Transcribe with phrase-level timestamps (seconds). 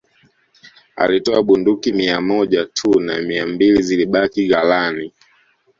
[0.95, 5.13] Alitoa bunduki mia moja tu na mia mbili zilibaki ghalani